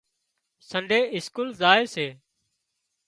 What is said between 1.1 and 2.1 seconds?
اسڪول زائي سي